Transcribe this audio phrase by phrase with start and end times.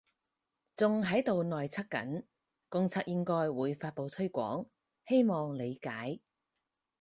[0.75, 2.23] 仲喺度內測緊，
[2.69, 4.65] 公測應該會發佈推廣，
[5.05, 6.19] 希望理解